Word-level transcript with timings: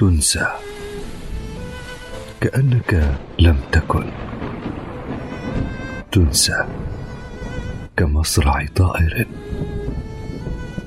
تنسى. 0.00 0.46
كأنك 2.40 3.18
لم 3.38 3.60
تكن. 3.72 4.10
تنسى. 6.12 6.64
كمصرع 7.96 8.66
طائر. 8.76 9.26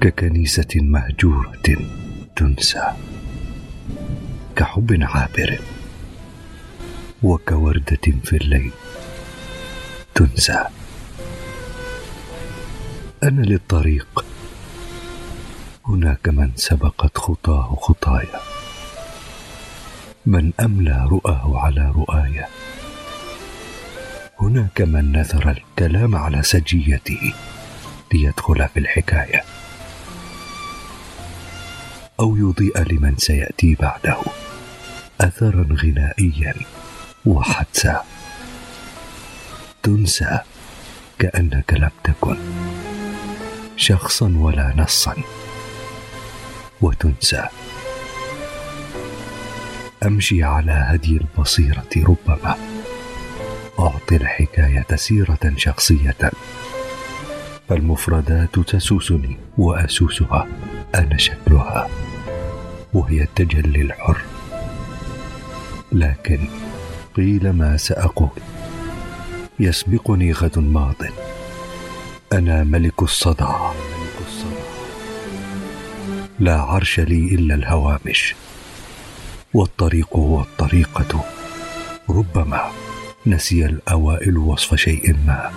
ككنيسة 0.00 0.68
مهجورة 0.74 1.52
تنسى. 2.36 2.92
كحب 4.56 4.98
عابر. 5.02 5.58
وكوردة 7.22 8.06
في 8.24 8.36
الليل 8.36 8.72
تنسى. 10.14 10.64
أنا 13.22 13.42
للطريق. 13.42 14.24
هناك 15.86 16.28
من 16.28 16.50
سبقت 16.56 17.18
خطاه 17.18 17.76
خطايا. 17.80 18.45
من 20.26 20.52
أملى 20.60 21.08
رؤاه 21.10 21.58
على 21.58 21.92
رؤاي 21.96 22.44
هناك 24.40 24.80
من 24.80 25.20
نثر 25.20 25.50
الكلام 25.50 26.16
على 26.16 26.42
سجيته 26.42 27.34
ليدخل 28.12 28.68
في 28.68 28.80
الحكاية. 28.80 29.44
أو 32.20 32.36
يضيء 32.36 32.82
لمن 32.92 33.16
سيأتي 33.16 33.74
بعده 33.74 34.16
اثرا 35.20 35.66
غنائيا 35.72 36.54
وحدسا 37.26 38.04
تنسى 39.82 40.38
كأنك 41.18 41.74
لم 41.74 41.90
تكن 42.04 42.36
شخصا 43.76 44.34
ولا 44.38 44.74
نصا 44.76 45.14
وتنسى 46.80 47.48
أمشي 50.04 50.42
على 50.42 50.72
هدي 50.72 51.16
البصيرة 51.16 51.86
ربما. 51.96 52.56
أعطي 53.78 54.16
الحكاية 54.16 54.96
سيرة 54.96 55.52
شخصية. 55.56 56.30
فالمفردات 57.68 58.58
تسوسني 58.58 59.36
وأسوسها 59.58 60.46
أنا 60.94 61.16
شكلها 61.16 61.88
وهي 62.92 63.22
التجلي 63.22 63.82
الحر. 63.82 64.20
لكن 65.92 66.38
قيل 67.16 67.50
ما 67.50 67.76
سأقول. 67.76 68.28
يسبقني 69.60 70.32
غد 70.32 70.58
ماض. 70.58 70.94
أنا 72.32 72.64
ملك 72.64 73.02
الصدى. 73.02 73.46
لا 76.38 76.60
عرش 76.60 77.00
لي 77.00 77.34
إلا 77.34 77.54
الهوامش. 77.54 78.34
والطريق 79.54 80.16
هو 80.16 80.40
الطريقة 80.40 81.24
ربما 82.10 82.70
نسي 83.26 83.66
الأوائل 83.66 84.38
وصف 84.38 84.74
شيء 84.74 85.16
ما. 85.26 85.50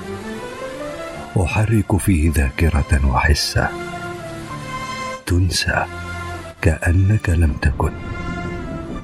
أحرك 1.43 1.97
فيه 1.97 2.31
ذاكرة 2.31 3.05
وحسا 3.05 3.69
تنسى 5.25 5.85
كأنك 6.61 7.29
لم 7.29 7.53
تكن. 7.53 7.91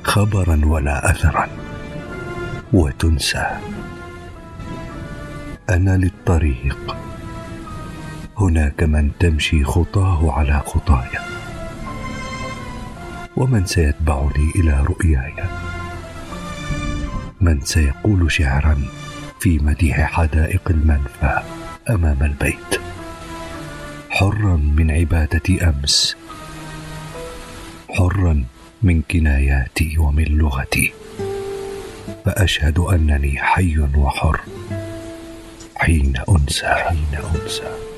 خبرا 0.03 0.61
ولا 0.65 1.11
اثرا. 1.11 1.47
وتنسى. 2.73 3.45
أنا 5.69 5.97
للطريق. 5.97 6.95
هناك 8.37 8.83
من 8.83 9.11
تمشي 9.19 9.63
خطاه 9.63 10.31
على 10.31 10.63
خطاي 10.65 11.34
ومن 13.37 13.65
سيتبعني 13.65 14.51
إلى 14.55 14.83
رؤياي؟ 14.83 15.33
من 17.41 17.61
سيقول 17.61 18.31
شعرا 18.31 18.83
في 19.39 19.59
مديح 19.59 20.11
حدائق 20.11 20.61
المنفى 20.69 21.41
أمام 21.89 22.23
البيت. 22.23 22.81
حرا 24.09 24.57
من 24.77 24.91
عبادة 24.91 25.69
أمس. 25.69 26.15
حرا 27.89 28.43
من 28.83 29.01
كناياتي 29.11 29.97
ومن 29.97 30.25
لغتي. 30.25 30.93
فأشهد 32.25 32.79
أنني 32.79 33.39
حي 33.39 33.79
وحر. 33.79 34.39
حين 35.75 36.13
أنسى. 36.29 36.67
حين 36.67 37.19
أنسى. 37.35 37.94